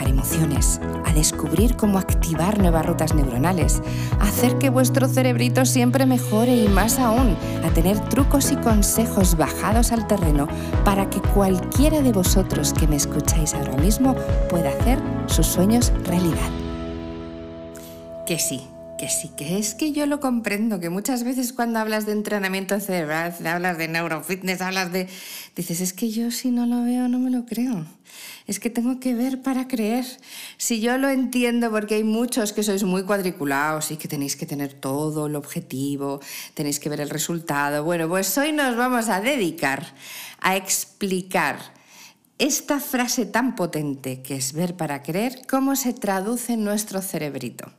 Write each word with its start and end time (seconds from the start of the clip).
emociones, 0.00 0.80
a 1.04 1.12
descubrir 1.12 1.76
cómo 1.76 1.98
activar 1.98 2.58
nuevas 2.58 2.86
rutas 2.86 3.14
neuronales, 3.14 3.82
a 4.18 4.24
hacer 4.24 4.58
que 4.58 4.70
vuestro 4.70 5.08
cerebrito 5.08 5.64
siempre 5.64 6.06
mejore 6.06 6.56
y 6.56 6.68
más 6.68 6.98
aún, 6.98 7.36
a 7.64 7.70
tener 7.70 7.98
trucos 8.08 8.50
y 8.52 8.56
consejos 8.56 9.36
bajados 9.36 9.92
al 9.92 10.06
terreno 10.06 10.48
para 10.84 11.08
que 11.10 11.20
cualquiera 11.20 12.00
de 12.00 12.12
vosotros 12.12 12.72
que 12.72 12.86
me 12.86 12.96
escucháis 12.96 13.54
ahora 13.54 13.76
mismo 13.76 14.14
pueda 14.48 14.70
hacer 14.70 14.98
sus 15.26 15.46
sueños 15.46 15.92
realidad. 16.04 16.50
Que 18.26 18.38
sí, 18.38 18.71
que 19.02 19.08
sí, 19.08 19.30
que 19.36 19.58
es 19.58 19.74
que 19.74 19.90
yo 19.90 20.06
lo 20.06 20.20
comprendo, 20.20 20.78
que 20.78 20.88
muchas 20.88 21.24
veces 21.24 21.52
cuando 21.52 21.80
hablas 21.80 22.06
de 22.06 22.12
entrenamiento 22.12 22.78
cerebral, 22.78 23.34
hablas 23.44 23.76
de 23.76 23.88
neurofitness, 23.88 24.60
hablas 24.60 24.92
de... 24.92 25.08
Dices, 25.56 25.80
es 25.80 25.92
que 25.92 26.12
yo 26.12 26.30
si 26.30 26.52
no 26.52 26.66
lo 26.66 26.84
veo 26.84 27.08
no 27.08 27.18
me 27.18 27.28
lo 27.28 27.44
creo. 27.44 27.84
Es 28.46 28.60
que 28.60 28.70
tengo 28.70 29.00
que 29.00 29.16
ver 29.16 29.42
para 29.42 29.66
creer. 29.66 30.06
Si 30.56 30.80
yo 30.80 30.98
lo 30.98 31.08
entiendo, 31.08 31.68
porque 31.72 31.96
hay 31.96 32.04
muchos 32.04 32.52
que 32.52 32.62
sois 32.62 32.84
muy 32.84 33.02
cuadriculados 33.02 33.90
y 33.90 33.96
que 33.96 34.06
tenéis 34.06 34.36
que 34.36 34.46
tener 34.46 34.72
todo 34.72 35.26
el 35.26 35.34
objetivo, 35.34 36.20
tenéis 36.54 36.78
que 36.78 36.88
ver 36.88 37.00
el 37.00 37.10
resultado. 37.10 37.82
Bueno, 37.82 38.08
pues 38.08 38.38
hoy 38.38 38.52
nos 38.52 38.76
vamos 38.76 39.08
a 39.08 39.20
dedicar 39.20 39.84
a 40.38 40.54
explicar 40.54 41.58
esta 42.38 42.78
frase 42.78 43.26
tan 43.26 43.56
potente 43.56 44.22
que 44.22 44.36
es 44.36 44.52
ver 44.52 44.76
para 44.76 45.02
creer, 45.02 45.42
¿cómo 45.50 45.74
se 45.74 45.92
traduce 45.92 46.52
en 46.52 46.62
nuestro 46.62 47.02
cerebrito? 47.02 47.72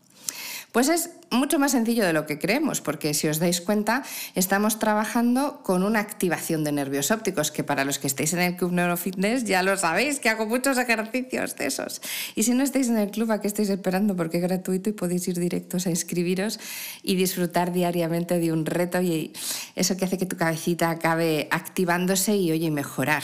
Pues 0.74 0.90
es 0.90 1.12
mucho 1.30 1.60
más 1.60 1.74
sencillo 1.74 2.04
de 2.04 2.14
lo 2.14 2.26
que 2.26 2.40
creemos, 2.40 2.82
porque 2.82 3.14
si 3.14 3.28
os 3.28 3.38
dais 3.38 3.62
cuenta, 3.62 4.02
estamos 4.34 4.80
trabajando 4.80 5.62
con 5.62 5.84
una 5.84 6.00
activación 6.00 6.64
de 6.64 6.72
nervios 6.72 7.12
ópticos, 7.12 7.52
que 7.52 7.64
para 7.64 7.86
los 7.86 8.00
que 8.00 8.08
estéis 8.08 8.34
en 8.34 8.40
el 8.40 8.56
Club 8.56 8.72
Neurofitness 8.72 9.44
ya 9.44 9.62
lo 9.62 9.78
sabéis, 9.78 10.20
que 10.20 10.30
hago 10.30 10.48
muchos 10.48 10.80
ejercicios 10.80 11.56
de 11.58 11.68
esos. 11.68 12.02
Y 12.34 12.42
si 12.42 12.56
no 12.56 12.64
estáis 12.64 12.90
en 12.90 12.98
el 12.98 13.12
club, 13.12 13.32
¿a 13.32 13.40
qué 13.40 13.46
estáis 13.46 13.70
esperando? 13.70 14.16
Porque 14.16 14.38
es 14.38 14.44
gratuito 14.44 14.90
y 14.90 14.94
podéis 14.94 15.28
ir 15.28 15.38
directos 15.38 15.86
a 15.86 15.92
inscribiros 15.92 16.60
y 17.04 17.14
disfrutar 17.14 17.72
diariamente 17.72 18.40
de 18.40 18.52
un 18.52 18.66
reto 18.66 19.00
y 19.00 19.32
eso 19.76 19.96
que 19.96 20.06
hace 20.06 20.18
que 20.18 20.26
tu 20.26 20.38
cabecita 20.38 20.90
acabe 20.90 21.50
activándose 21.52 22.36
y, 22.36 22.52
oye, 22.52 22.72
mejorar. 22.72 23.22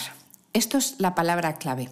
Esto 0.53 0.77
es 0.77 0.99
la 0.99 1.15
palabra 1.15 1.57
clave. 1.57 1.89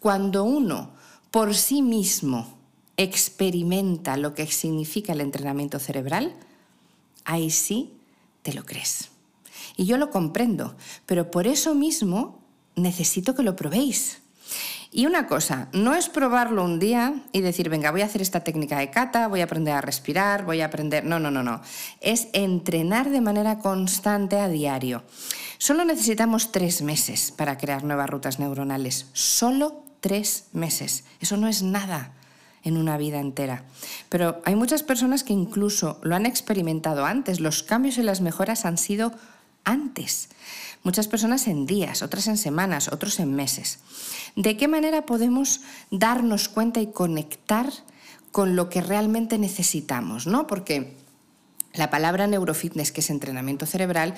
Cuando 0.00 0.44
uno 0.44 0.92
por 1.30 1.54
sí 1.54 1.80
mismo 1.80 2.61
experimenta 2.96 4.16
lo 4.16 4.34
que 4.34 4.46
significa 4.46 5.12
el 5.12 5.20
entrenamiento 5.20 5.78
cerebral, 5.78 6.34
ahí 7.24 7.50
sí 7.50 7.92
te 8.42 8.52
lo 8.52 8.64
crees. 8.64 9.10
Y 9.76 9.86
yo 9.86 9.96
lo 9.96 10.10
comprendo, 10.10 10.76
pero 11.06 11.30
por 11.30 11.46
eso 11.46 11.74
mismo 11.74 12.38
necesito 12.76 13.34
que 13.34 13.42
lo 13.42 13.56
probéis. 13.56 14.20
Y 14.90 15.06
una 15.06 15.26
cosa, 15.26 15.68
no 15.72 15.94
es 15.94 16.10
probarlo 16.10 16.62
un 16.62 16.78
día 16.78 17.14
y 17.32 17.40
decir, 17.40 17.70
venga, 17.70 17.90
voy 17.90 18.02
a 18.02 18.04
hacer 18.04 18.20
esta 18.20 18.44
técnica 18.44 18.78
de 18.78 18.90
cata, 18.90 19.26
voy 19.26 19.40
a 19.40 19.44
aprender 19.44 19.72
a 19.72 19.80
respirar, 19.80 20.44
voy 20.44 20.60
a 20.60 20.66
aprender... 20.66 21.04
No, 21.04 21.18
no, 21.18 21.30
no, 21.30 21.42
no. 21.42 21.62
Es 22.02 22.28
entrenar 22.34 23.08
de 23.08 23.22
manera 23.22 23.58
constante 23.58 24.38
a 24.38 24.48
diario. 24.48 25.02
Solo 25.56 25.86
necesitamos 25.86 26.52
tres 26.52 26.82
meses 26.82 27.32
para 27.32 27.56
crear 27.56 27.84
nuevas 27.84 28.10
rutas 28.10 28.38
neuronales. 28.38 29.06
Solo 29.14 29.82
tres 30.00 30.48
meses. 30.52 31.04
Eso 31.20 31.38
no 31.38 31.48
es 31.48 31.62
nada 31.62 32.12
en 32.64 32.76
una 32.76 32.96
vida 32.96 33.20
entera. 33.20 33.64
Pero 34.08 34.40
hay 34.44 34.54
muchas 34.54 34.82
personas 34.82 35.24
que 35.24 35.32
incluso 35.32 35.98
lo 36.02 36.14
han 36.14 36.26
experimentado 36.26 37.04
antes. 37.04 37.40
Los 37.40 37.62
cambios 37.62 37.98
y 37.98 38.02
las 38.02 38.20
mejoras 38.20 38.64
han 38.64 38.78
sido 38.78 39.12
antes. 39.64 40.28
Muchas 40.82 41.08
personas 41.08 41.46
en 41.46 41.66
días, 41.66 42.02
otras 42.02 42.26
en 42.26 42.36
semanas, 42.36 42.88
otros 42.88 43.20
en 43.20 43.34
meses. 43.34 43.78
¿De 44.34 44.56
qué 44.56 44.68
manera 44.68 45.06
podemos 45.06 45.60
darnos 45.90 46.48
cuenta 46.48 46.80
y 46.80 46.88
conectar 46.88 47.70
con 48.32 48.56
lo 48.56 48.68
que 48.68 48.80
realmente 48.80 49.38
necesitamos? 49.38 50.26
¿no? 50.26 50.46
Porque 50.46 50.96
la 51.74 51.90
palabra 51.90 52.26
neurofitness, 52.26 52.92
que 52.92 53.00
es 53.00 53.10
entrenamiento 53.10 53.64
cerebral, 53.66 54.14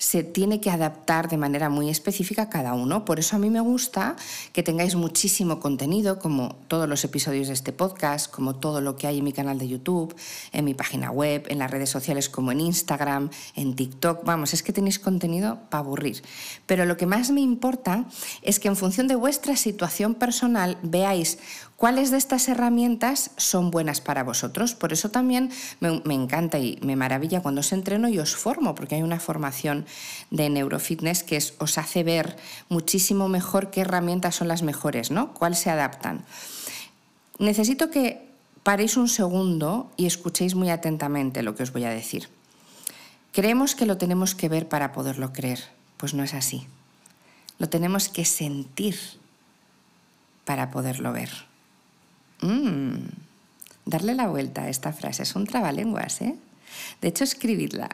se 0.00 0.24
tiene 0.24 0.62
que 0.62 0.70
adaptar 0.70 1.28
de 1.28 1.36
manera 1.36 1.68
muy 1.68 1.90
específica 1.90 2.42
a 2.42 2.48
cada 2.48 2.72
uno. 2.72 3.04
Por 3.04 3.18
eso 3.18 3.36
a 3.36 3.38
mí 3.38 3.50
me 3.50 3.60
gusta 3.60 4.16
que 4.54 4.62
tengáis 4.62 4.94
muchísimo 4.94 5.60
contenido, 5.60 6.18
como 6.18 6.56
todos 6.68 6.88
los 6.88 7.04
episodios 7.04 7.48
de 7.48 7.52
este 7.52 7.74
podcast, 7.74 8.30
como 8.30 8.56
todo 8.56 8.80
lo 8.80 8.96
que 8.96 9.06
hay 9.06 9.18
en 9.18 9.24
mi 9.24 9.34
canal 9.34 9.58
de 9.58 9.68
YouTube, 9.68 10.16
en 10.52 10.64
mi 10.64 10.72
página 10.72 11.10
web, 11.10 11.44
en 11.48 11.58
las 11.58 11.70
redes 11.70 11.90
sociales 11.90 12.30
como 12.30 12.50
en 12.50 12.60
Instagram, 12.60 13.28
en 13.54 13.76
TikTok. 13.76 14.24
Vamos, 14.24 14.54
es 14.54 14.62
que 14.62 14.72
tenéis 14.72 14.98
contenido 14.98 15.58
para 15.68 15.84
aburrir. 15.84 16.22
Pero 16.64 16.86
lo 16.86 16.96
que 16.96 17.04
más 17.04 17.30
me 17.30 17.42
importa 17.42 18.06
es 18.40 18.58
que 18.58 18.68
en 18.68 18.76
función 18.76 19.06
de 19.06 19.16
vuestra 19.16 19.54
situación 19.54 20.14
personal 20.14 20.78
veáis 20.82 21.38
cuáles 21.76 22.10
de 22.10 22.18
estas 22.18 22.48
herramientas 22.48 23.30
son 23.36 23.70
buenas 23.70 24.00
para 24.00 24.22
vosotros. 24.22 24.74
Por 24.74 24.92
eso 24.92 25.10
también 25.10 25.50
me, 25.80 26.02
me 26.04 26.14
encanta 26.14 26.58
y 26.58 26.78
me 26.82 26.96
maravilla 26.96 27.42
cuando 27.42 27.60
os 27.60 27.72
entreno 27.72 28.08
y 28.08 28.18
os 28.18 28.36
formo, 28.36 28.74
porque 28.74 28.96
hay 28.96 29.02
una 29.02 29.18
formación 29.18 29.86
de 30.30 30.48
neurofitness 30.48 31.22
que 31.22 31.38
os 31.58 31.78
hace 31.78 32.02
ver 32.02 32.36
muchísimo 32.68 33.28
mejor 33.28 33.70
qué 33.70 33.82
herramientas 33.82 34.36
son 34.36 34.48
las 34.48 34.62
mejores, 34.62 35.10
¿no? 35.10 35.34
¿Cuáles 35.34 35.58
se 35.58 35.70
adaptan? 35.70 36.24
Necesito 37.38 37.90
que 37.90 38.28
paréis 38.62 38.96
un 38.96 39.08
segundo 39.08 39.90
y 39.96 40.06
escuchéis 40.06 40.54
muy 40.54 40.70
atentamente 40.70 41.42
lo 41.42 41.54
que 41.54 41.62
os 41.62 41.72
voy 41.72 41.84
a 41.84 41.90
decir. 41.90 42.28
Creemos 43.32 43.74
que 43.74 43.86
lo 43.86 43.96
tenemos 43.96 44.34
que 44.34 44.48
ver 44.48 44.68
para 44.68 44.92
poderlo 44.92 45.32
creer. 45.32 45.60
Pues 45.96 46.14
no 46.14 46.24
es 46.24 46.34
así. 46.34 46.66
Lo 47.58 47.68
tenemos 47.68 48.08
que 48.08 48.24
sentir 48.24 48.96
para 50.44 50.70
poderlo 50.70 51.12
ver. 51.12 51.30
Mm. 52.40 53.08
Darle 53.84 54.14
la 54.14 54.28
vuelta 54.28 54.62
a 54.62 54.68
esta 54.68 54.92
frase 54.92 55.22
es 55.22 55.36
un 55.36 55.46
trabalenguas, 55.46 56.20
¿eh? 56.22 56.36
De 57.00 57.08
hecho, 57.08 57.24
escribidla 57.24 57.90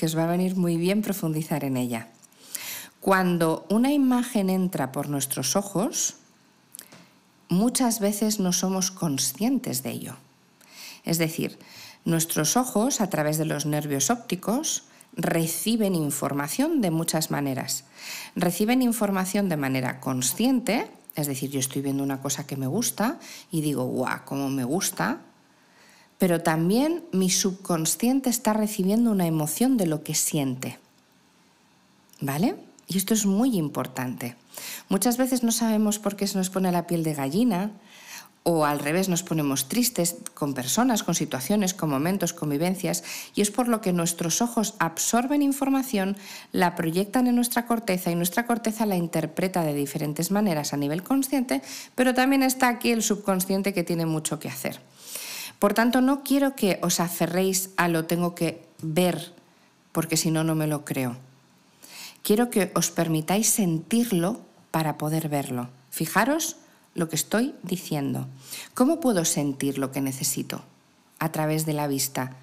que 0.00 0.06
os 0.06 0.16
va 0.16 0.24
a 0.24 0.32
venir 0.32 0.56
muy 0.56 0.78
bien 0.78 1.02
profundizar 1.02 1.62
en 1.62 1.76
ella. 1.76 2.08
Cuando 3.00 3.66
una 3.68 3.92
imagen 3.92 4.48
entra 4.48 4.92
por 4.92 5.10
nuestros 5.10 5.56
ojos, 5.56 6.16
muchas 7.50 8.00
veces 8.00 8.40
no 8.40 8.54
somos 8.54 8.90
conscientes 8.90 9.82
de 9.82 9.90
ello. 9.90 10.16
Es 11.04 11.18
decir, 11.18 11.58
nuestros 12.06 12.56
ojos, 12.56 13.02
a 13.02 13.10
través 13.10 13.36
de 13.36 13.44
los 13.44 13.66
nervios 13.66 14.08
ópticos, 14.08 14.84
reciben 15.12 15.94
información 15.94 16.80
de 16.80 16.90
muchas 16.90 17.30
maneras. 17.30 17.84
Reciben 18.34 18.80
información 18.80 19.50
de 19.50 19.58
manera 19.58 20.00
consciente, 20.00 20.90
es 21.14 21.26
decir, 21.26 21.50
yo 21.50 21.60
estoy 21.60 21.82
viendo 21.82 22.02
una 22.02 22.22
cosa 22.22 22.46
que 22.46 22.56
me 22.56 22.66
gusta 22.66 23.18
y 23.50 23.60
digo, 23.60 23.84
guau, 23.84 24.24
cómo 24.24 24.48
me 24.48 24.64
gusta, 24.64 25.20
pero 26.20 26.42
también 26.42 27.02
mi 27.12 27.30
subconsciente 27.30 28.28
está 28.28 28.52
recibiendo 28.52 29.10
una 29.10 29.26
emoción 29.26 29.78
de 29.78 29.86
lo 29.86 30.04
que 30.04 30.14
siente. 30.14 30.78
¿Vale? 32.20 32.56
Y 32.86 32.98
esto 32.98 33.14
es 33.14 33.24
muy 33.24 33.56
importante. 33.56 34.36
Muchas 34.90 35.16
veces 35.16 35.42
no 35.42 35.50
sabemos 35.50 35.98
por 35.98 36.16
qué 36.16 36.26
se 36.26 36.36
nos 36.36 36.50
pone 36.50 36.70
la 36.72 36.86
piel 36.86 37.04
de 37.04 37.14
gallina 37.14 37.70
o 38.42 38.66
al 38.66 38.80
revés 38.80 39.08
nos 39.08 39.22
ponemos 39.22 39.70
tristes 39.70 40.16
con 40.34 40.52
personas, 40.52 41.02
con 41.02 41.14
situaciones, 41.14 41.72
con 41.72 41.88
momentos, 41.88 42.34
con 42.34 42.50
vivencias, 42.50 43.02
y 43.34 43.40
es 43.40 43.50
por 43.50 43.68
lo 43.68 43.80
que 43.80 43.94
nuestros 43.94 44.42
ojos 44.42 44.74
absorben 44.78 45.40
información, 45.40 46.18
la 46.52 46.74
proyectan 46.74 47.28
en 47.28 47.36
nuestra 47.36 47.66
corteza 47.66 48.10
y 48.10 48.14
nuestra 48.14 48.46
corteza 48.46 48.84
la 48.84 48.96
interpreta 48.96 49.62
de 49.62 49.72
diferentes 49.72 50.30
maneras 50.30 50.74
a 50.74 50.76
nivel 50.76 51.02
consciente, 51.02 51.62
pero 51.94 52.12
también 52.12 52.42
está 52.42 52.68
aquí 52.68 52.92
el 52.92 53.02
subconsciente 53.02 53.72
que 53.72 53.84
tiene 53.84 54.04
mucho 54.04 54.38
que 54.38 54.48
hacer. 54.48 54.89
Por 55.60 55.74
tanto, 55.74 56.00
no 56.00 56.24
quiero 56.24 56.56
que 56.56 56.80
os 56.82 56.98
aferréis 57.00 57.70
a 57.76 57.86
lo 57.86 58.06
tengo 58.06 58.34
que 58.34 58.64
ver, 58.80 59.36
porque 59.92 60.16
si 60.16 60.32
no, 60.32 60.42
no 60.42 60.54
me 60.56 60.66
lo 60.66 60.86
creo. 60.86 61.16
Quiero 62.22 62.48
que 62.48 62.72
os 62.74 62.90
permitáis 62.90 63.48
sentirlo 63.50 64.40
para 64.70 64.96
poder 64.96 65.28
verlo. 65.28 65.68
Fijaros 65.90 66.56
lo 66.94 67.10
que 67.10 67.16
estoy 67.16 67.54
diciendo. 67.62 68.26
¿Cómo 68.72 69.00
puedo 69.00 69.26
sentir 69.26 69.76
lo 69.76 69.92
que 69.92 70.00
necesito? 70.00 70.64
A 71.18 71.30
través 71.30 71.66
de 71.66 71.74
la 71.74 71.86
vista. 71.86 72.36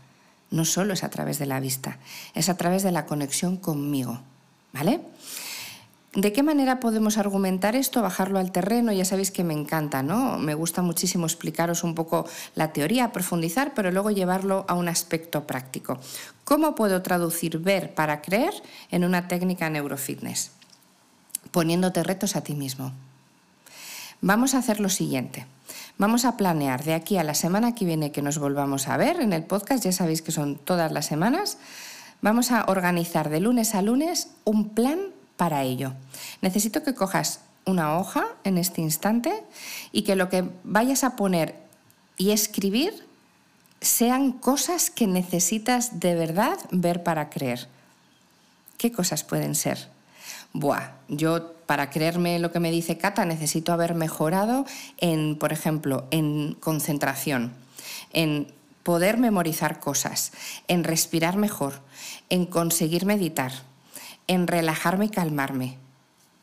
No 0.52 0.64
solo 0.64 0.94
es 0.94 1.04
a 1.04 1.10
través 1.10 1.40
de 1.40 1.48
la 1.48 1.60
vista, 1.60 1.98
es 2.36 2.48
a 2.50 2.56
través 2.56 2.84
de 2.84 2.92
la 2.92 3.06
conexión 3.08 3.58
conmigo. 3.58 4.22
¿Vale? 4.74 5.02
¿De 6.18 6.34
qué 6.34 6.42
manera 6.42 6.80
podemos 6.80 7.20
argumentar 7.20 7.76
esto, 7.76 8.02
bajarlo 8.02 8.40
al 8.40 8.52
terreno? 8.52 8.92
Ya 8.92 9.06
sabéis 9.06 9.30
que 9.30 9.44
me 9.44 9.54
encanta, 9.54 10.02
¿no? 10.02 10.40
Me 10.40 10.56
gusta 10.56 10.82
muchísimo 10.82 11.28
explicaros 11.28 11.84
un 11.84 11.94
poco 11.94 12.26
la 12.56 12.74
teoría, 12.74 13.12
profundizar, 13.12 13.76
pero 13.76 13.92
luego 13.92 14.10
llevarlo 14.10 14.66
a 14.68 14.74
un 14.74 14.88
aspecto 14.88 15.46
práctico. 15.46 16.00
¿Cómo 16.44 16.74
puedo 16.74 17.04
traducir 17.04 17.60
ver 17.60 17.94
para 17.94 18.24
creer 18.24 18.54
en 18.90 19.04
una 19.04 19.28
técnica 19.28 19.70
neurofitness? 19.70 20.58
poniéndote 21.52 22.02
retos 22.04 22.36
a 22.36 22.42
ti 22.42 22.56
mismo. 22.56 22.94
Vamos 24.22 24.56
a 24.56 24.58
hacer 24.58 24.80
lo 24.80 24.90
siguiente. 24.90 25.46
Vamos 26.00 26.26
a 26.26 26.36
planear 26.36 26.84
de 26.84 26.96
aquí 26.96 27.18
a 27.18 27.24
la 27.24 27.36
semana 27.36 27.76
que 27.76 27.86
viene 27.86 28.12
que 28.12 28.24
nos 28.24 28.40
volvamos 28.40 28.88
a 28.88 28.98
ver 28.98 29.20
en 29.22 29.34
el 29.34 29.44
podcast, 29.44 29.84
ya 29.84 29.92
sabéis 29.92 30.24
que 30.24 30.32
son 30.32 30.56
todas 30.56 30.92
las 30.92 31.06
semanas. 31.06 31.58
Vamos 32.22 32.52
a 32.52 32.66
organizar 32.68 33.30
de 33.30 33.40
lunes 33.40 33.76
a 33.76 33.84
lunes 33.84 34.30
un 34.44 34.70
plan 34.70 35.17
para 35.38 35.64
ello. 35.64 35.94
Necesito 36.42 36.84
que 36.84 36.96
cojas 36.96 37.40
una 37.66 37.98
hoja 37.98 38.28
en 38.44 38.58
este 38.58 38.82
instante 38.82 39.44
y 39.92 40.02
que 40.02 40.16
lo 40.16 40.30
que 40.30 40.50
vayas 40.64 41.04
a 41.04 41.16
poner 41.16 41.56
y 42.18 42.32
escribir 42.32 43.06
sean 43.82 44.32
cosas 44.32 44.90
que 44.90 45.06
necesitas 45.06 46.00
de 46.00 46.16
verdad 46.16 46.58
ver 46.72 47.04
para 47.04 47.30
creer. 47.30 47.68
¿Qué 48.78 48.92
cosas 48.92 49.24
pueden 49.24 49.56
ser? 49.56 49.90
Buah, 50.54 50.92
yo 51.08 51.54
para 51.66 51.90
creerme 51.90 52.40
lo 52.40 52.52
que 52.52 52.60
me 52.60 52.72
dice 52.72 52.98
Cata 52.98 53.26
necesito 53.26 53.74
haber 53.74 53.94
mejorado 53.94 54.66
en, 54.98 55.38
por 55.38 55.54
ejemplo, 55.54 56.08
en 56.10 56.56
concentración, 56.60 57.54
en 58.14 58.52
poder 58.84 59.18
memorizar 59.18 59.80
cosas, 59.80 60.32
en 60.68 60.84
respirar 60.84 61.36
mejor, 61.38 61.82
en 62.30 62.46
conseguir 62.46 63.06
meditar, 63.06 63.52
en 64.28 64.48
relajarme 64.48 65.06
y 65.06 65.10
calmarme, 65.10 65.78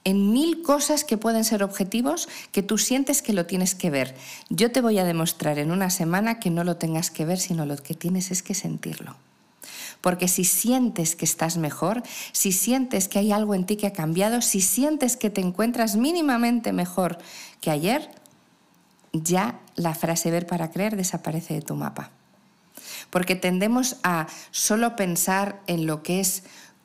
en 0.05 0.33
mil 0.33 0.63
cosas 0.63 1.05
que 1.05 1.17
pueden 1.17 1.45
ser 1.45 1.63
objetivos 1.63 2.29
que 2.53 2.63
tú 2.63 2.79
sientes 2.79 3.23
que 3.23 3.33
lo 3.33 3.47
tienes 3.47 3.75
que 3.75 3.91
ver. 3.91 4.15
Yo 4.51 4.71
te 4.71 4.81
voy 4.81 4.99
a 4.99 5.05
demostrar 5.05 5.59
en 5.59 5.71
una 5.71 5.91
semana 5.91 6.39
que 6.39 6.51
no 6.51 6.65
lo 6.65 6.77
tengas 6.77 7.11
que 7.11 7.25
ver, 7.25 7.39
sino 7.39 7.67
lo 7.67 7.77
que 7.77 7.95
tienes 7.95 8.31
es 8.31 8.43
que 8.43 8.55
sentirlo. 8.55 9.17
Porque 10.03 10.29
si 10.29 10.45
sientes 10.45 11.17
que 11.17 11.25
estás 11.25 11.57
mejor, 11.57 12.03
si 12.33 12.53
sientes 12.53 13.09
que 13.09 13.19
hay 13.19 13.33
algo 13.33 13.55
en 13.55 13.65
ti 13.65 13.77
que 13.77 13.87
ha 13.87 13.93
cambiado, 13.95 14.43
si 14.43 14.61
sientes 14.61 15.17
que 15.17 15.31
te 15.31 15.41
encuentras 15.41 15.97
mínimamente 15.97 16.75
mejor 16.75 17.17
que 17.63 17.71
ayer, 17.71 18.11
ya 19.15 19.59
la 19.77 19.95
frase 19.95 20.31
ver 20.31 20.47
para 20.47 20.71
creer 20.71 20.97
desaparece 20.97 21.55
de 21.55 21.63
tu 21.63 21.75
mapa. 21.75 22.11
Porque 23.09 23.37
tendemos 23.37 23.97
a 24.03 24.27
solo 24.51 24.97
pensar 24.97 25.63
en 25.67 25.87
lo 25.87 26.03
que 26.03 26.21
es 26.21 26.43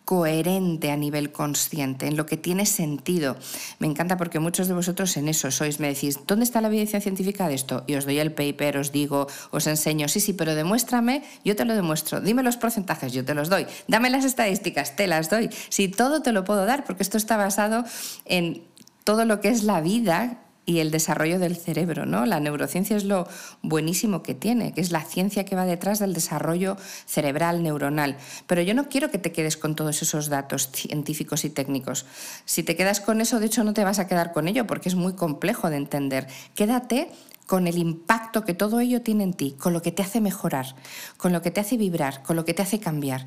coherente 0.09 0.89
a 0.89 0.97
nivel 0.97 1.31
consciente, 1.31 2.07
en 2.07 2.17
lo 2.17 2.25
que 2.25 2.35
tiene 2.35 2.65
sentido. 2.65 3.38
Me 3.77 3.85
encanta 3.85 4.17
porque 4.17 4.39
muchos 4.39 4.67
de 4.67 4.73
vosotros 4.73 5.15
en 5.17 5.27
eso 5.27 5.51
sois, 5.51 5.79
me 5.79 5.88
decís, 5.88 6.21
¿dónde 6.25 6.45
está 6.45 6.61
la 6.61 6.67
evidencia 6.69 7.00
científica 7.00 7.47
de 7.47 7.53
esto? 7.53 7.83
Y 7.85 7.94
os 7.94 8.06
doy 8.06 8.17
el 8.17 8.31
paper, 8.31 8.77
os 8.77 8.91
digo, 8.91 9.27
os 9.51 9.67
enseño, 9.67 10.07
sí, 10.07 10.19
sí, 10.19 10.33
pero 10.33 10.56
demuéstrame, 10.56 11.21
yo 11.45 11.56
te 11.56 11.63
lo 11.63 11.75
demuestro, 11.75 12.21
dime 12.21 12.41
los 12.41 12.57
porcentajes, 12.57 13.13
yo 13.13 13.23
te 13.23 13.35
los 13.35 13.50
doy, 13.50 13.67
dame 13.88 14.09
las 14.09 14.25
estadísticas, 14.25 14.95
te 14.95 15.06
las 15.06 15.29
doy. 15.29 15.51
Si 15.69 15.89
todo 15.89 16.23
te 16.23 16.31
lo 16.31 16.44
puedo 16.44 16.65
dar, 16.65 16.85
porque 16.85 17.03
esto 17.03 17.17
está 17.17 17.38
basado 17.38 17.83
en 18.25 18.63
todo 19.03 19.25
lo 19.25 19.41
que 19.41 19.50
es 19.50 19.61
la 19.61 19.79
vida 19.79 20.39
y 20.69 20.81
el 20.81 20.92
desarrollo 20.92 21.39
del 21.39 21.57
cerebro. 21.57 22.06
¿no? 22.06 22.27
La 22.27 22.39
neurociencia 22.39 22.95
es 22.95 23.04
lo 23.04 23.27
buenísimo 23.63 24.21
que 24.21 24.36
tiene, 24.36 24.71
que 24.71 24.81
es 24.81 24.92
la 24.92 25.01
ciencia 25.01 25.44
que 25.44 25.56
va 25.56 25.66
detrás 25.66 25.98
del 25.98 26.13
desarrollo 26.13 26.77
cerebral, 27.07 27.63
neuronal. 27.63 28.18
Pero 28.45 28.62
yo 28.62 28.75
no 28.75 28.88
quiero 28.88 29.10
que 29.10 29.18
te 29.18 29.31
quedes 29.31 29.57
con 29.57 29.75
todos 29.75 30.04
esos 30.04 30.30
datos 30.30 30.69
científicos 30.71 31.44
y 31.44 31.50
técnicos. 31.50 32.06
Si 32.45 32.62
te 32.62 32.75
quedas 32.75 33.01
con 33.01 33.19
eso, 33.19 33.39
de 33.39 33.48
hecho 33.48 33.63
no 33.63 33.74
te 33.74 33.83
vas 33.83 33.98
a 33.98 34.06
quedar 34.06 34.31
con 34.31 34.48
ello 34.48 34.68
porque 34.68 34.89
es 34.89 34.95
muy 34.95 35.13
complejo 35.13 35.71
de 35.71 35.77
entender. 35.77 36.27
Quédate 36.54 37.10
con 37.48 37.66
el 37.66 37.80
impacto 37.80 38.45
que 38.45 38.54
todo 38.54 38.80
ello 38.80 39.01
tiene 39.01 39.24
en 39.24 39.33
ti, 39.33 39.56
con 39.57 39.74
lo 39.74 39.81
que 39.81 39.92
te 39.92 40.04
hace 40.04 40.21
mejorar, 40.21 40.75
con 41.18 41.33
lo 41.33 41.42
que 41.42 41.50
te 41.50 41.62
hace 41.62 41.77
vibrar, 41.77 42.21
con 42.21 42.36
lo 42.36 42.45
que 42.45 42.54
te 42.54 42.62
hace 42.62 42.80
cambiar. 42.80 43.25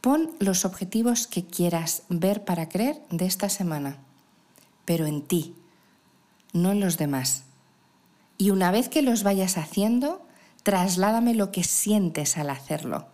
Pon 0.00 0.32
los 0.40 0.64
objetivos 0.64 1.28
que 1.28 1.44
quieras 1.44 2.02
ver 2.08 2.44
para 2.44 2.68
creer 2.68 3.00
de 3.10 3.26
esta 3.26 3.48
semana, 3.48 3.98
pero 4.84 5.06
en 5.06 5.22
ti, 5.22 5.54
no 6.52 6.72
en 6.72 6.80
los 6.80 6.98
demás. 6.98 7.44
Y 8.38 8.50
una 8.50 8.70
vez 8.70 8.88
que 8.88 9.02
los 9.02 9.22
vayas 9.22 9.58
haciendo, 9.58 10.26
trasládame 10.62 11.34
lo 11.34 11.52
que 11.52 11.64
sientes 11.64 12.38
al 12.38 12.50
hacerlo. 12.50 13.06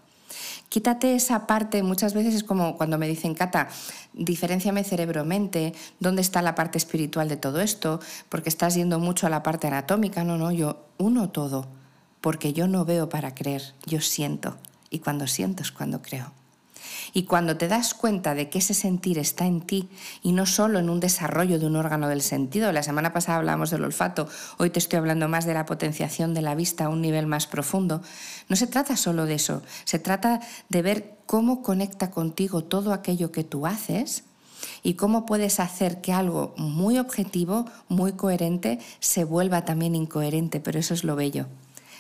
Quítate 0.69 1.15
esa 1.15 1.47
parte, 1.47 1.83
muchas 1.83 2.13
veces 2.13 2.35
es 2.35 2.45
como 2.45 2.77
cuando 2.77 2.99
me 2.99 3.09
dicen, 3.09 3.35
Cata, 3.35 3.69
diferenciame 4.13 4.85
cerebro-mente, 4.85 5.75
¿dónde 6.01 6.23
está 6.23 6.43
la 6.43 6.55
parte 6.55 6.79
espiritual 6.79 7.29
de 7.29 7.37
todo 7.37 7.61
esto? 7.61 8.01
Porque 8.29 8.49
estás 8.49 8.75
yendo 8.75 8.99
mucho 8.99 9.27
a 9.27 9.31
la 9.31 9.43
parte 9.43 9.69
anatómica, 9.69 10.25
no, 10.25 10.37
no, 10.37 10.51
yo 10.51 10.87
uno 10.99 11.31
todo, 11.31 11.69
porque 12.21 12.53
yo 12.53 12.67
no 12.67 12.85
veo 12.85 13.09
para 13.09 13.35
creer, 13.35 13.75
yo 13.87 14.01
siento, 14.01 14.57
y 14.91 14.99
cuando 14.99 15.27
siento 15.27 15.63
es 15.63 15.71
cuando 15.71 16.03
creo. 16.03 16.33
Y 17.13 17.25
cuando 17.25 17.57
te 17.57 17.69
das 17.69 17.95
cuenta 17.95 18.35
de 18.35 18.49
que 18.49 18.59
ese 18.59 18.75
sentir 18.75 19.19
está 19.19 19.47
en 19.47 19.61
ti 19.61 19.89
y 20.23 20.33
no 20.33 20.47
solo 20.47 20.79
en 20.79 20.91
un 20.91 21.01
desarrollo 21.01 21.59
de 21.59 21.67
un 21.67 21.77
órgano 21.77 22.09
del 22.09 22.23
sentido, 22.23 22.73
la 22.73 22.83
semana 22.83 23.13
pasada 23.13 23.39
hablamos 23.39 23.71
del 23.71 23.85
olfato, 23.85 24.29
hoy 24.59 24.71
te 24.71 24.79
estoy 24.79 24.99
hablando 24.99 25.29
más 25.29 25.47
de 25.47 25.55
la 25.55 25.67
potenciación 25.67 26.35
de 26.35 26.43
la 26.43 26.55
vista 26.55 26.87
a 26.87 26.89
un 26.89 27.01
nivel 27.01 27.27
más 27.27 27.47
profundo, 27.47 28.03
no 28.49 28.57
se 28.57 28.67
trata 28.67 28.97
solo 28.97 29.27
de 29.27 29.35
eso, 29.35 29.63
se 29.85 29.99
trata 29.99 30.41
de 30.69 30.83
ver 30.83 31.17
cómo 31.27 31.63
conecta 31.63 32.11
contigo 32.11 32.65
todo 32.65 32.93
aquello 32.93 33.33
que 33.33 33.45
tú 33.45 33.67
haces 33.67 34.25
y 34.83 34.95
cómo 34.95 35.27
puedes 35.27 35.61
hacer 35.61 36.01
que 36.01 36.13
algo 36.13 36.55
muy 36.57 36.99
objetivo, 36.99 37.67
muy 37.89 38.13
coherente, 38.13 38.79
se 39.01 39.25
vuelva 39.25 39.65
también 39.65 39.95
incoherente, 39.95 40.61
pero 40.61 40.79
eso 40.79 40.95
es 40.95 41.05
lo 41.05 41.17
bello. 41.17 41.47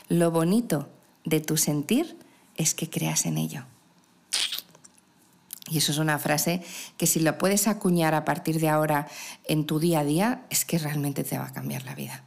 Lo 0.08 0.30
bonito 0.30 0.88
de 1.24 1.40
tu 1.40 1.56
sentir 1.56 2.16
es 2.56 2.74
que 2.74 2.88
creas 2.88 3.26
en 3.26 3.38
ello. 3.38 3.64
Y 5.68 5.78
eso 5.78 5.90
es 5.90 5.98
una 5.98 6.18
frase 6.18 6.62
que 6.96 7.06
si 7.06 7.20
la 7.20 7.38
puedes 7.38 7.66
acuñar 7.66 8.14
a 8.14 8.24
partir 8.24 8.60
de 8.60 8.68
ahora 8.68 9.08
en 9.44 9.66
tu 9.66 9.80
día 9.80 10.00
a 10.00 10.04
día, 10.04 10.42
es 10.48 10.64
que 10.64 10.78
realmente 10.78 11.24
te 11.24 11.38
va 11.38 11.46
a 11.46 11.52
cambiar 11.52 11.84
la 11.84 11.94
vida. 11.94 12.22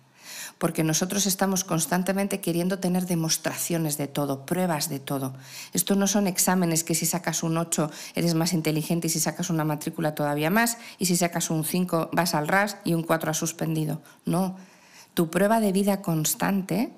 Porque 0.57 0.83
nosotros 0.83 1.25
estamos 1.25 1.63
constantemente 1.63 2.41
queriendo 2.41 2.79
tener 2.79 3.05
demostraciones 3.05 3.97
de 3.97 4.07
todo, 4.07 4.45
pruebas 4.45 4.89
de 4.89 4.99
todo. 4.99 5.33
Esto 5.71 5.95
no 5.95 6.05
son 6.05 6.27
exámenes 6.27 6.83
que 6.83 6.95
si 6.95 7.05
sacas 7.05 7.43
un 7.43 7.57
8 7.57 7.89
eres 8.13 8.35
más 8.35 8.51
inteligente 8.51 9.07
y 9.07 9.09
si 9.09 9.21
sacas 9.21 9.49
una 9.49 9.63
matrícula 9.63 10.15
todavía 10.15 10.49
más 10.49 10.77
y 10.97 11.05
si 11.05 11.15
sacas 11.15 11.49
un 11.49 11.63
5 11.63 12.09
vas 12.11 12.35
al 12.35 12.49
RAS 12.49 12.75
y 12.83 12.93
un 12.93 13.03
4 13.03 13.31
has 13.31 13.37
suspendido. 13.37 14.01
No, 14.25 14.57
tu 15.13 15.29
prueba 15.29 15.61
de 15.61 15.71
vida 15.71 16.01
constante 16.01 16.91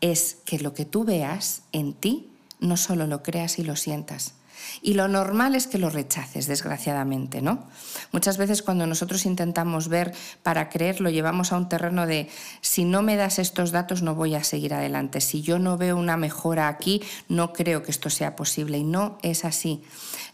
es 0.00 0.38
que 0.44 0.58
lo 0.58 0.74
que 0.74 0.84
tú 0.84 1.04
veas 1.04 1.62
en 1.70 1.92
ti 1.92 2.32
no 2.58 2.76
solo 2.76 3.06
lo 3.06 3.22
creas 3.22 3.60
y 3.60 3.62
lo 3.62 3.76
sientas, 3.76 4.34
y 4.82 4.94
lo 4.94 5.08
normal 5.08 5.54
es 5.54 5.66
que 5.66 5.78
lo 5.78 5.90
rechaces, 5.90 6.46
desgraciadamente, 6.46 7.42
¿no? 7.42 7.66
Muchas 8.12 8.38
veces 8.38 8.62
cuando 8.62 8.86
nosotros 8.86 9.26
intentamos 9.26 9.88
ver 9.88 10.14
para 10.42 10.68
creer, 10.68 11.00
lo 11.00 11.10
llevamos 11.10 11.52
a 11.52 11.56
un 11.56 11.68
terreno 11.68 12.06
de 12.06 12.28
si 12.60 12.84
no 12.84 13.02
me 13.02 13.16
das 13.16 13.38
estos 13.38 13.70
datos 13.70 14.02
no 14.02 14.14
voy 14.14 14.34
a 14.34 14.44
seguir 14.44 14.74
adelante. 14.74 15.20
Si 15.20 15.42
yo 15.42 15.58
no 15.58 15.76
veo 15.76 15.96
una 15.96 16.16
mejora 16.16 16.68
aquí, 16.68 17.02
no 17.28 17.52
creo 17.52 17.82
que 17.82 17.90
esto 17.90 18.10
sea 18.10 18.36
posible. 18.36 18.78
Y 18.78 18.84
no 18.84 19.18
es 19.22 19.44
así. 19.44 19.82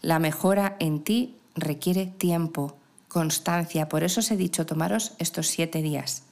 La 0.01 0.19
mejora 0.19 0.75
en 0.79 1.03
ti 1.03 1.37
requiere 1.55 2.05
tiempo, 2.05 2.77
constancia. 3.07 3.89
Por 3.89 4.03
eso 4.03 4.19
os 4.19 4.31
he 4.31 4.37
dicho, 4.37 4.65
tomaros 4.65 5.13
estos 5.19 5.47
siete 5.47 5.81
días. 5.81 6.23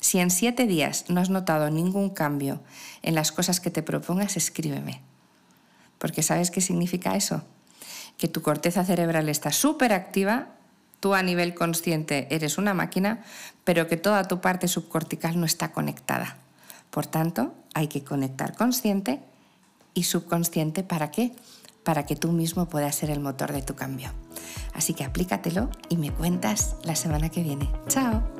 Si 0.00 0.18
en 0.18 0.30
siete 0.30 0.66
días 0.66 1.04
no 1.08 1.20
has 1.20 1.30
notado 1.30 1.70
ningún 1.70 2.10
cambio 2.10 2.60
en 3.02 3.14
las 3.14 3.32
cosas 3.32 3.60
que 3.60 3.70
te 3.70 3.82
propongas, 3.82 4.36
escríbeme 4.36 5.09
porque 6.00 6.22
¿sabes 6.22 6.50
qué 6.50 6.62
significa 6.62 7.14
eso? 7.14 7.42
Que 8.16 8.26
tu 8.26 8.40
corteza 8.40 8.84
cerebral 8.84 9.28
está 9.28 9.52
súper 9.52 9.92
activa, 9.92 10.48
tú 10.98 11.14
a 11.14 11.22
nivel 11.22 11.54
consciente 11.54 12.26
eres 12.34 12.58
una 12.58 12.74
máquina, 12.74 13.22
pero 13.64 13.86
que 13.86 13.98
toda 13.98 14.26
tu 14.26 14.40
parte 14.40 14.66
subcortical 14.66 15.38
no 15.38 15.46
está 15.46 15.72
conectada. 15.72 16.38
Por 16.90 17.06
tanto, 17.06 17.54
hay 17.74 17.88
que 17.88 18.02
conectar 18.02 18.56
consciente 18.56 19.20
y 19.92 20.04
subconsciente 20.04 20.82
para 20.82 21.10
qué? 21.10 21.32
Para 21.84 22.06
que 22.06 22.16
tú 22.16 22.32
mismo 22.32 22.68
puedas 22.68 22.94
ser 22.94 23.10
el 23.10 23.20
motor 23.20 23.52
de 23.52 23.62
tu 23.62 23.74
cambio. 23.74 24.10
Así 24.72 24.94
que 24.94 25.04
aplícatelo 25.04 25.68
y 25.90 25.98
me 25.98 26.10
cuentas 26.10 26.76
la 26.82 26.96
semana 26.96 27.28
que 27.28 27.42
viene. 27.42 27.70
¡Chao! 27.88 28.39